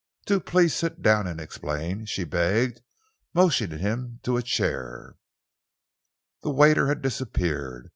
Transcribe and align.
Do 0.25 0.39
please 0.39 0.73
sit 0.73 1.03
down 1.03 1.27
and 1.27 1.39
explain," 1.39 2.05
she 2.05 2.23
begged, 2.23 2.81
motioning 3.35 3.77
him 3.77 4.19
to 4.23 4.35
a 4.35 4.41
chair. 4.41 5.17
The 6.41 6.49
waiter 6.49 6.87
had 6.87 7.03
disappeared. 7.03 7.89